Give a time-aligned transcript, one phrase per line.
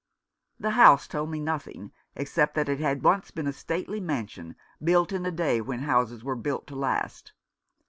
[0.59, 5.11] The house told me nothing except that it had once been a stately mansion, built
[5.11, 7.33] in a day when houses were built to last.